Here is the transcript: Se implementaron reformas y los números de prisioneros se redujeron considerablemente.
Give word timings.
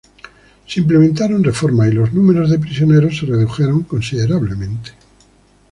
Se 0.65 0.79
implementaron 0.79 1.43
reformas 1.43 1.89
y 1.91 1.91
los 1.91 2.11
números 2.11 2.49
de 2.49 2.57
prisioneros 2.57 3.19
se 3.19 3.27
redujeron 3.27 3.83
considerablemente. 3.83 4.93